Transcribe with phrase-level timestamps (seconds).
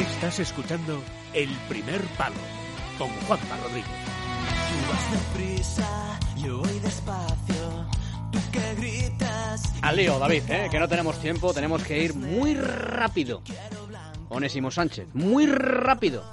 [0.00, 1.02] Estás escuchando
[1.34, 2.34] El Primer Palo
[2.96, 3.84] con Juanpa Rodríguez.
[3.84, 7.86] Tú vas deprisa, yo voy despacio.
[8.32, 9.74] Tú que gritas.
[9.82, 10.68] Al lío, David, ¿eh?
[10.70, 13.42] que no tenemos tiempo, tenemos que ir muy rápido.
[14.30, 16.24] Onésimo Sánchez, muy rápido.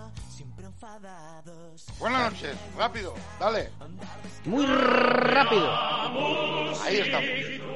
[2.00, 3.70] Buenas noches, rápido, dale.
[4.46, 5.70] Muy rápido.
[6.84, 7.67] Ahí estamos.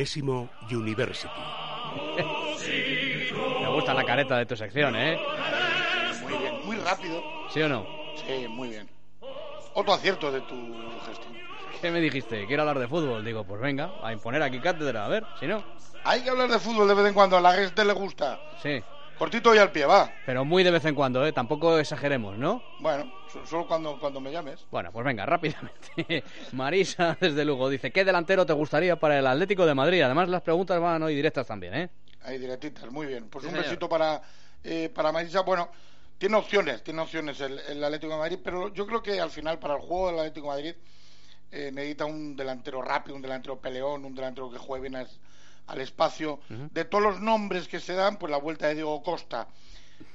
[0.00, 1.28] Onésimo University.
[3.60, 5.20] Me gusta la careta de tu sección, ¿eh?
[6.22, 7.22] Muy bien, muy rápido.
[7.50, 7.86] ¿Sí o no?
[8.16, 8.88] Sí, muy bien.
[9.74, 10.56] Otro acierto de tu
[11.04, 11.34] gestión.
[11.82, 12.46] ¿Qué me dijiste?
[12.46, 13.22] Quiero hablar de fútbol.
[13.22, 15.62] Digo, pues venga, a imponer aquí cátedra, a ver, si no.
[16.04, 18.40] Hay que hablar de fútbol de vez en cuando, a la gente le gusta.
[18.62, 18.82] Sí,
[19.20, 20.14] Cortito y al pie, va.
[20.24, 21.32] pero muy de vez en cuando, ¿eh?
[21.34, 22.62] Tampoco exageremos, ¿no?
[22.78, 24.64] Bueno, so- solo cuando, cuando me llames.
[24.70, 26.24] Bueno, pues venga, rápidamente.
[26.52, 30.00] Marisa, desde Lugo, dice, ¿qué delantero te gustaría para el Atlético de Madrid?
[30.00, 31.90] Además, las preguntas van hoy directas también, ¿eh?
[32.22, 33.28] Ahí directitas, muy bien.
[33.28, 33.64] Pues Sí, un señor.
[33.66, 34.22] besito para,
[34.64, 35.42] eh, para Marisa.
[35.42, 35.70] Bueno,
[36.16, 39.58] tiene opciones, tiene opciones el, el Atlético de Madrid, pero yo creo que al final
[39.58, 40.74] para el juego del Atlético de Madrid
[41.50, 45.06] eh, necesita un delantero rápido, un delantero peleón, un delantero que juegue bien
[45.70, 46.40] al espacio.
[46.72, 49.46] De todos los nombres que se dan, pues la vuelta de Diego Costa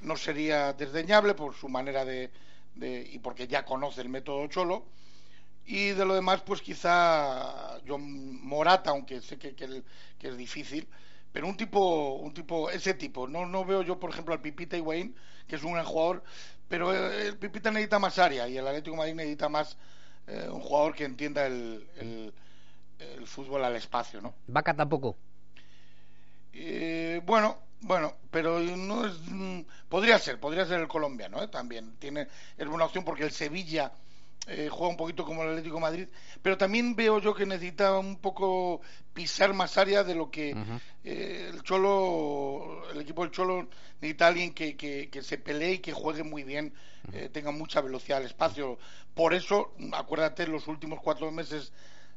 [0.02, 2.30] no sería desdeñable por su manera de,
[2.74, 4.84] de- y porque ya conoce el método Cholo.
[5.64, 9.84] Y de lo demás, pues quizá John Morata, aunque sé que, que, el-
[10.18, 10.86] que es difícil,
[11.32, 13.26] pero un tipo, un tipo, ese tipo.
[13.26, 15.16] No, no veo yo, por ejemplo, al Pipita Higuaín,
[15.48, 16.22] que es un gran jugador,
[16.68, 19.76] pero el, el Pipita necesita más área y el Atlético de Madrid necesita más
[20.26, 22.34] eh, un jugador que entienda el, el,
[22.98, 24.34] el fútbol al espacio, ¿no?
[24.46, 25.16] Vaca tampoco.
[26.58, 29.14] Eh, bueno, bueno, pero no es.
[29.28, 31.48] mm, Podría ser, podría ser el colombiano, ¿eh?
[31.48, 33.92] También tiene es buena opción porque el Sevilla
[34.48, 36.08] eh, juega un poquito como el Atlético de Madrid,
[36.42, 38.80] pero también veo yo que necesita un poco
[39.12, 40.54] pisar más área de lo que
[41.04, 43.68] eh, el Cholo, el equipo del Cholo
[44.00, 46.72] necesita alguien que, que, que se pelee y que juegue muy bien,
[47.12, 48.78] eh, tenga mucha velocidad al espacio.
[49.14, 51.72] Por eso, acuérdate, los últimos cuatro meses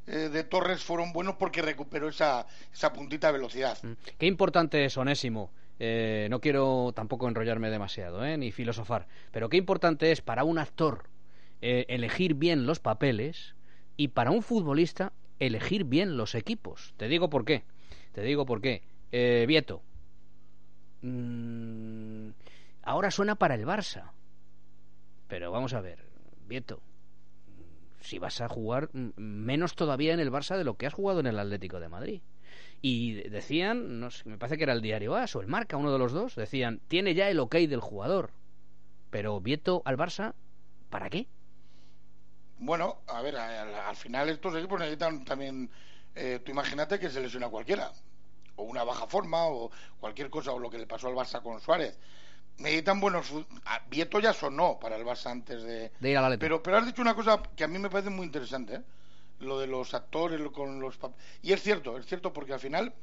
[0.09, 3.77] eh, de Torres fueron buenos porque recuperó esa, esa puntita de velocidad.
[3.83, 3.93] Mm.
[4.17, 5.51] Qué importante es Onésimo.
[5.79, 8.37] Eh, no quiero tampoco enrollarme demasiado, ¿eh?
[8.37, 11.05] ni filosofar, pero qué importante es para un actor
[11.61, 13.55] eh, elegir bien los papeles
[13.95, 16.93] y para un futbolista elegir bien los equipos.
[16.97, 17.63] Te digo por qué.
[18.13, 18.83] Te digo por qué.
[19.11, 19.81] Eh, Vieto.
[21.01, 22.29] Mm,
[22.83, 24.11] ahora suena para el Barça.
[25.27, 25.99] Pero vamos a ver,
[26.47, 26.81] Vieto.
[28.01, 31.27] Si vas a jugar menos todavía en el Barça de lo que has jugado en
[31.27, 32.21] el Atlético de Madrid.
[32.81, 35.77] Y de- decían, no sé, me parece que era el diario AS o el Marca,
[35.77, 38.31] uno de los dos, decían, tiene ya el ok del jugador.
[39.09, 40.33] Pero Vieto al Barça,
[40.89, 41.27] ¿para qué?
[42.57, 45.69] Bueno, a ver, al, al final estos equipos necesitan también,
[46.15, 47.91] eh, tú imagínate que se lesiona cualquiera,
[48.55, 51.59] o una baja forma, o cualquier cosa, o lo que le pasó al Barça con
[51.61, 51.97] Suárez.
[52.59, 53.27] Necesitan buenos...
[53.27, 55.91] fu- a Vieto ya sonó para el Barça antes de...
[55.99, 56.41] De ir al Atlético.
[56.41, 58.81] Pero, pero has dicho una cosa que a mí me parece muy interesante, ¿eh?
[59.39, 62.59] lo de los actores lo- con los pap- y es cierto, es cierto porque al
[62.59, 62.93] final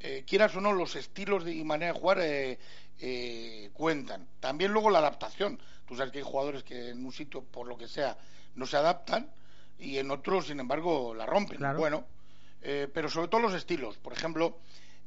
[0.00, 2.58] eh, quieras o no los estilos de, y manera de jugar eh,
[3.00, 4.26] eh, cuentan.
[4.40, 5.60] También luego la adaptación.
[5.86, 8.16] Tú sabes que hay jugadores que en un sitio por lo que sea
[8.54, 9.30] no se adaptan
[9.78, 11.58] y en otros sin embargo la rompen.
[11.58, 11.78] Claro.
[11.78, 12.04] Bueno,
[12.62, 13.98] eh, pero sobre todo los estilos.
[13.98, 14.58] Por ejemplo,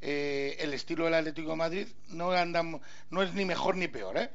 [0.02, 4.18] eh, el estilo del Atlético de Madrid no anda, no es ni mejor ni peor,
[4.18, 4.30] ¿eh?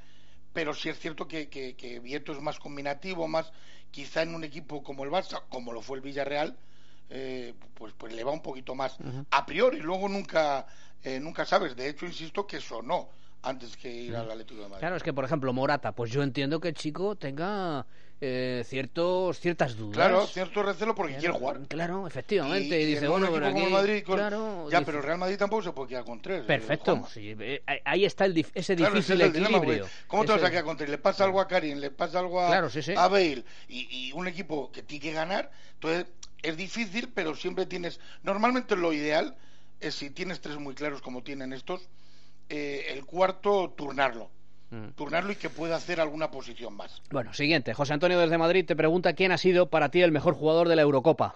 [0.53, 3.53] pero sí es cierto que, que, que Vieto es más combinativo, más
[3.91, 6.57] quizá en un equipo como el Barça, como lo fue el Villarreal,
[7.11, 8.97] eh, pues, pues le va un poquito más
[9.31, 10.67] a priori, luego nunca,
[11.03, 13.11] eh, nunca sabes, de hecho insisto que sonó
[13.45, 14.81] antes que ir al Atlético de Madrid.
[14.81, 17.87] Claro, es que, por ejemplo, Morata, pues yo entiendo que el chico tenga
[18.21, 19.95] eh, ciertos, ciertas dudas.
[19.97, 21.61] Claro, cierto recelo porque quiere jugar.
[21.69, 22.81] Claro, efectivamente.
[22.81, 23.67] Y, dice, en un bueno, pero como aquí...
[23.67, 26.23] el Madrid, con- claro, ya, dice- pero el Real Madrid tampoco se puede quedar con
[26.23, 26.41] tres.
[26.43, 27.07] eh, Perfecto.
[27.13, 29.85] Sí, eh, ahí está el dif- ese Claro, ese difícil es el dilema, equilibrio.
[29.85, 30.89] porque ¿Cómo te vas Ese- a quedar con tres?
[30.91, 32.95] Le pasa algo a Karim, le pasa algo a, Claro, sí, sí.
[32.97, 35.51] a Bale y, y un equipo que tiene que ganar.
[35.75, 36.07] Entonces,
[36.43, 38.01] es difícil, pero siempre tienes.
[38.23, 39.37] Normalmente lo ideal
[39.81, 41.89] es si tienes tres muy claros como tienen estos,
[42.49, 44.31] eh, el cuarto turnarlo.
[44.71, 44.89] Mm.
[44.97, 47.01] Turnarlo y que pueda hacer alguna posición más.
[47.11, 47.75] Bueno, siguiente.
[47.75, 50.77] José Antonio desde Madrid te pregunta quién ha sido para ti el mejor jugador de
[50.77, 51.35] la Eurocopa.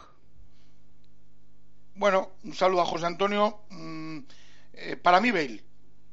[1.95, 3.61] Bueno, un saludo a José Antonio.
[3.71, 4.19] Mm,
[4.75, 5.63] eh, para mí, Bale,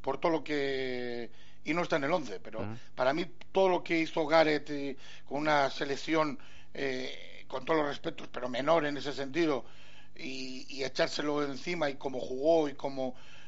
[0.01, 1.29] por todo lo que.
[1.63, 2.75] Y no está en el 11, pero Ujú.
[2.93, 6.37] para mí todo lo que hizo Gareth eh, con una selección,
[6.73, 9.65] eh, con todos los respetos, pero menor en ese sentido,
[10.15, 12.75] y, y echárselo encima y cómo jugó y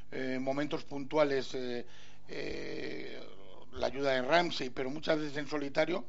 [0.09, 1.85] como momentos puntuales, eh,
[2.29, 3.19] eh,
[3.73, 6.05] la ayuda de Ramsey, pero muchas veces en solitario,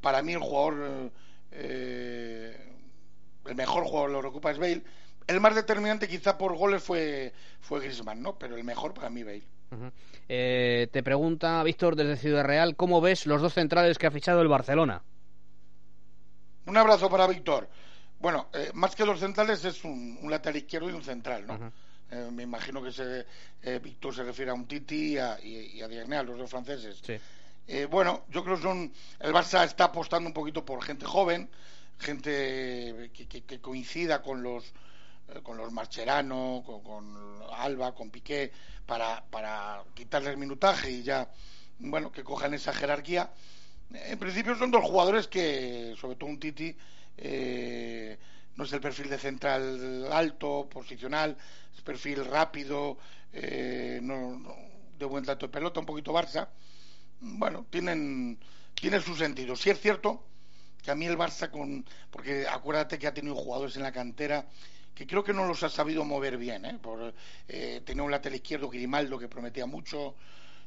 [0.00, 1.10] para mí el jugador,
[1.52, 2.56] eh,
[3.46, 4.82] el mejor jugador la Eurocopa es Bale.
[5.26, 8.38] El más determinante quizá por goles fue, fue Griezmann, ¿no?
[8.38, 9.42] Pero el mejor para mí Bale.
[10.28, 14.40] Eh, te pregunta Víctor desde Ciudad Real, ¿cómo ves los dos centrales que ha fichado
[14.40, 15.02] el Barcelona?
[16.66, 17.68] Un abrazo para Víctor.
[18.18, 21.72] Bueno, eh, más que los centrales es un, un lateral izquierdo y un central, ¿no?
[22.10, 23.26] Eh, me imagino que se,
[23.62, 26.38] eh, Víctor se refiere a un Titi y a, y, y a Diagne, a los
[26.38, 27.00] dos franceses.
[27.04, 27.18] Sí.
[27.66, 28.92] Eh, bueno, yo creo que son.
[29.20, 31.48] El Barça está apostando un poquito por gente joven,
[31.98, 34.64] gente que, que- que coincida con los
[35.28, 38.50] eh, con los Marcherano, con, con Alba, con Piqué,
[38.86, 41.28] para, para quitarles minutaje y ya,
[41.78, 43.30] bueno, que cojan esa jerarquía.
[43.92, 46.74] En principio son dos jugadores que, sobre todo un Titi,
[47.18, 48.18] eh,
[48.58, 51.38] no es el perfil de central alto, posicional,
[51.74, 52.98] es perfil rápido,
[53.32, 54.42] eh, no-
[54.98, 56.48] de buen trato de pelota, un poquito Barça
[57.20, 58.38] bueno, tienen,
[58.74, 59.56] tiene su sentido.
[59.56, 60.24] Sí es cierto
[60.82, 64.46] que a mí el Barça con, porque acuérdate que ha tenido jugadores en la cantera
[64.94, 66.78] que creo que no los ha sabido mover bien, ¿eh?
[66.82, 67.14] Por,
[67.48, 70.16] eh, tenía un lateral izquierdo Grimaldo que prometía mucho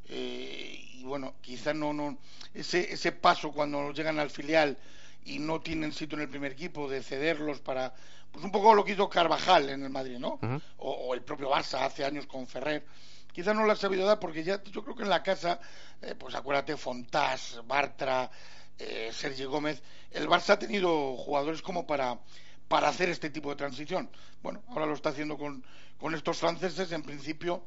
[0.09, 2.17] eh, y bueno, quizás no, no,
[2.53, 4.77] ese, ese paso cuando llegan al filial
[5.25, 7.93] y no tienen sitio en el primer equipo de cederlos para,
[8.31, 10.39] pues un poco lo que hizo Carvajal en el Madrid, ¿no?
[10.77, 12.85] O, o el propio Barça hace años con Ferrer.
[13.31, 15.59] Quizás no lo ha sabido dar porque ya yo creo que en la casa,
[16.01, 18.29] eh, pues acuérdate, Fontás, Bartra,
[18.77, 19.81] eh, Sergi Gómez,
[20.11, 22.19] el Barça ha tenido jugadores como para,
[22.67, 24.09] para hacer este tipo de transición.
[24.41, 25.63] Bueno, ahora lo está haciendo con,
[25.97, 27.63] con estos franceses, en principio,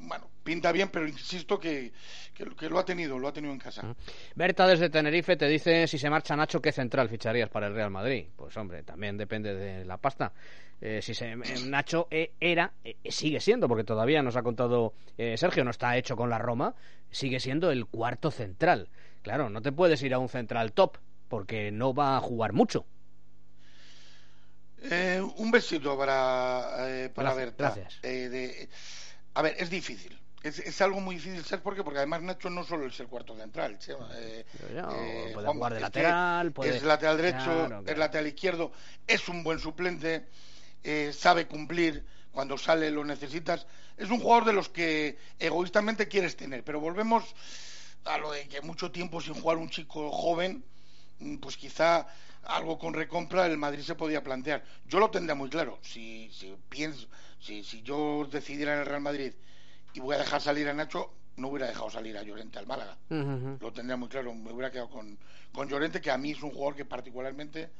[0.00, 1.92] bueno, pinta bien, pero insisto que,
[2.34, 3.94] que, que lo ha tenido, lo ha tenido en casa.
[4.34, 7.90] Berta desde Tenerife te dice si se marcha Nacho, ¿qué central ficharías para el Real
[7.90, 8.26] Madrid?
[8.36, 10.32] Pues hombre, también depende de la pasta.
[10.80, 11.36] Eh, si se, eh,
[11.66, 15.96] Nacho eh, era, eh, sigue siendo, porque todavía nos ha contado eh, Sergio, no está
[15.96, 16.74] hecho con la Roma,
[17.10, 18.88] sigue siendo el cuarto central.
[19.22, 20.98] Claro, no te puedes ir a un central top,
[21.28, 22.86] porque no va a jugar mucho.
[24.80, 27.64] Eh, un besito para, eh, para Gracias, Berta.
[27.64, 27.98] gracias.
[28.04, 28.68] Eh, de-
[29.34, 30.18] a ver, es difícil.
[30.42, 31.82] Es, es algo muy difícil, ¿sabes por qué?
[31.82, 33.76] Porque además Nacho no solo es el cuarto central.
[34.14, 38.72] Eh, Ya, eh, puede jugar de lateral, puede- Es lateral derecho, Claro, es lateral izquierdo,
[39.06, 40.28] es un buen suplente,
[40.84, 43.66] eh, sabe cumplir cuando sale lo necesitas.
[43.96, 47.24] Es un jugador de los que egoístamente quieres tener, pero volvemos
[48.04, 50.64] a lo de que mucho tiempo sin jugar un chico joven,
[51.40, 52.06] pues quizá
[52.44, 54.64] algo con recompra el Madrid se podía plantear.
[54.86, 55.78] Yo lo tendría muy claro.
[55.82, 57.06] Si, si pienso,
[57.40, 59.32] si, si yo decidiera en el Real Madrid
[59.94, 62.96] y voy a dejar salir a Nacho, no hubiera dejado salir a Llorente al Málaga.
[63.08, 64.34] Lo tendría muy claro.
[64.34, 65.18] Me hubiera quedado con,
[65.52, 67.70] con Llorente, que a mí es un jugador que particularmente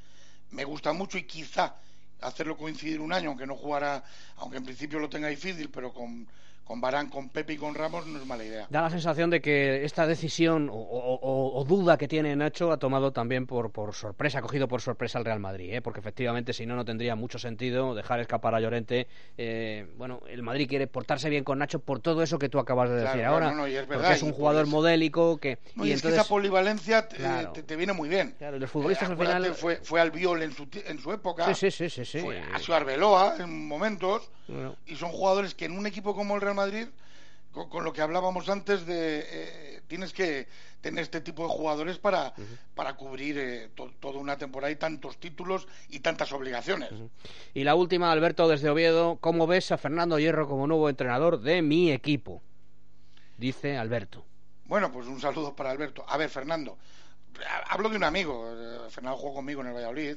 [0.50, 1.76] me gusta mucho y quizá
[2.20, 4.02] hacerlo coincidir un año, aunque no jugara,
[4.36, 6.28] aunque en principio lo tenga difícil, pero con,
[6.68, 8.66] con Barán, con Pepe y con Ramos no es mala idea.
[8.68, 12.76] Da la sensación de que esta decisión o, o- o- duda que tiene Nacho ha
[12.76, 15.80] tomado también por, por sorpresa, ha cogido por sorpresa al Real Madrid, ¿eh?
[15.80, 19.08] porque efectivamente si no, no tendría mucho sentido dejar escapar a Llorente.
[19.38, 22.90] Eh, bueno, el Madrid quiere portarse bien con Nacho por todo eso que tú acabas
[22.90, 25.38] de Claro, decir ahora, no, no, y es porque verdad, es un jugador eso- modélico
[25.38, 25.58] que...
[25.74, 27.52] No, y, y es que entonces, esa polivalencia te, Claro.
[27.52, 28.34] te- te viene muy bien.
[28.36, 31.46] Claro, los futbolistas Eh, al final- fue, fue al Viol en su, en su época.
[31.54, 32.20] Sí, sí, sí, sí, sí.
[32.20, 34.30] Fue, ha sido Arbeloa en momentos.
[34.48, 34.76] Bueno.
[34.86, 36.88] Y son jugadores que en un equipo como el Real Madrid,
[37.52, 39.24] con, con lo que hablábamos antes de...
[39.30, 40.46] eh, tienes que
[40.82, 42.34] tener este tipo de jugadores para,
[42.74, 46.90] para cubrir eh, to- toda una temporada y tantos títulos y tantas obligaciones.
[47.54, 51.62] Y la última, Alberto, desde Oviedo, ¿cómo ves a Fernando Hierro como nuevo entrenador de
[51.62, 52.42] mi equipo?
[53.38, 54.24] Dice Alberto.
[54.66, 56.04] Bueno, pues un saludo para Alberto.
[56.06, 56.76] A ver, Fernando,
[57.46, 58.46] ha- hablo de un amigo.
[58.52, 60.16] eh, Fernando jugó conmigo en el Valladolid.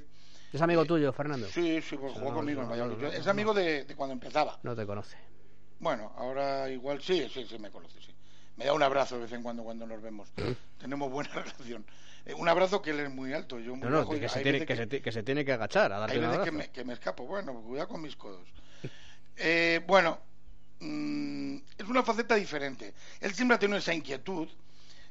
[0.51, 1.47] ¿Es amigo tuyo, Fernando?
[1.47, 3.03] Sí, sí, pues jugó No, conmigo en el Valladolid.
[3.03, 4.59] no, es amigo de, de cuando empezaba.
[4.63, 5.15] No te conoce.
[5.81, 8.13] Bueno, ahora igual sí, sí, sí, me conoce, sí.
[8.55, 10.29] Me da un abrazo de vez en cuando cuando nos vemos.
[10.79, 11.83] Tenemos buena relación.
[12.25, 14.41] Eh, un abrazo que él es muy alto, yo muy No, no, bajo, que se,
[14.41, 16.69] tiene, que, se, ti- que se tiene que agachar a darte hay veces que me,
[16.69, 17.25] que me escapo.
[17.25, 18.47] Bueno, cuidado con mis codos.
[19.43, 20.19] Eh, bueno,
[20.81, 22.93] mm, es una faceta diferente.
[23.19, 24.47] Él siempre ha tenido esa inquietud.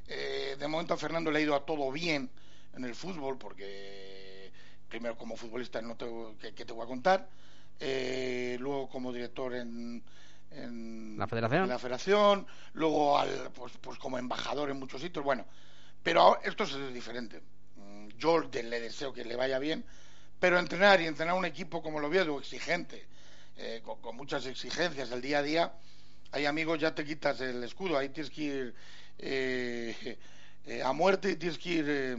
[0.07, 2.31] Eh, de momento a Fernando le ha ido a todo bien
[2.77, 4.53] en el fútbol, porque
[4.89, 7.29] primero como futbolista no tengo que, que te voy a contar.
[7.81, 10.05] Eh, luego como director en,
[10.51, 11.63] en ¿La federación?
[11.65, 15.25] en la federación, luego al, pues, pues como embajador en muchos sitios.
[15.25, 15.45] Bueno,
[16.03, 17.41] pero ahora- esto es diferente.
[17.77, 19.85] Mm, Yo le deseo que le vaya bien,
[20.39, 23.07] pero entrenar y entrenar un equipo como lo Oviedo, exigente,
[23.57, 25.73] eh, con, con muchas exigencias el día a día,
[26.33, 28.75] hay amigos, ya te quitas el escudo, ahí tienes que ir
[29.19, 30.19] eh,
[30.67, 32.17] eh, a muerte y tienes que ir eh,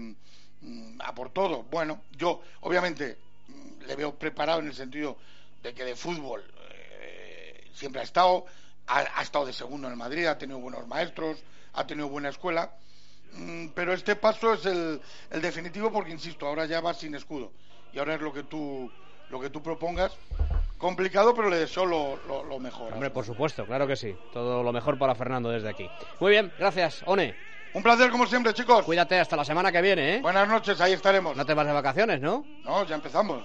[0.62, 1.64] mm, a por todo.
[1.64, 5.18] Bueno, yo obviamente mm, le veo preparado en el sentido
[5.64, 6.44] de que de fútbol
[7.74, 8.46] siempre ha estado,
[8.88, 11.38] ha, ha estado de segundo en Madrid, ha tenido buenos maestros,
[11.74, 12.72] ha tenido buena escuela,
[13.34, 17.51] mm, pero este paso es el, el definitivo porque, insisto, ahora ya va sin escudo
[17.94, 18.92] y ahora es lo que tú,
[19.30, 20.13] lo que tú propongas
[20.78, 22.92] complicado, pero le deseo lo, lo, lo mejor.
[22.94, 24.16] Hombre, por supuesto, claro que sí.
[24.34, 25.88] Todo lo mejor para Fernando desde aquí.
[26.20, 27.36] Muy bien, gracias, One.
[27.74, 28.84] Un placer como siempre, chicos.
[28.84, 30.22] Cuídate hasta la semana que viene, ¿eh?
[30.22, 31.38] Buenas noches, ahí estaremos.
[31.38, 32.46] No te vas de vacaciones, ¿no?
[32.63, 33.44] No, ya empezamos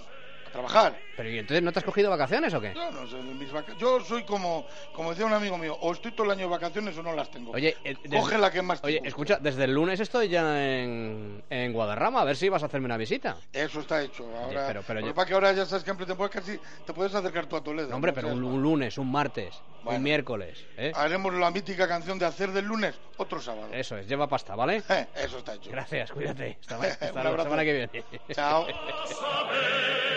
[0.57, 0.99] trabajar.
[1.17, 2.73] Pero ¿y entonces no te has cogido vacaciones o qué?
[2.75, 6.31] No sé, mis yo soy como, como decía un amigo mío, o estoy todo el
[6.33, 7.53] año de vacaciones o no las tengo.
[7.53, 9.09] Oye, eh, desde- Coge la que más te Oye, guste.
[9.09, 12.87] escucha, desde el lunes estoy ya en, en Guadarrama, a ver si vas a hacerme
[12.87, 13.37] una visita.
[13.53, 14.25] Eso está hecho.
[14.37, 16.93] Ahora, pero- pero lo yo- pasa que ahora ya sabes que en pretemporada casi te
[16.95, 17.89] puedes acercar tú a Toledo.
[17.91, 18.15] No, hombre, ¿no?
[18.15, 19.99] pero un, un lunes, un martes, Bueno.
[19.99, 20.93] un miércoles, ¿eh?
[20.95, 23.69] Haremos la mítica canción de hacer del lunes otro sábado.
[23.73, 24.83] Eso es, lleva pasta, ¿vale?
[24.89, 25.71] Eh, Eso está hecho.
[25.71, 26.59] Gracias, cuídate.
[26.61, 28.05] Hasta, hasta la semana que viene.
[28.33, 28.67] Chao.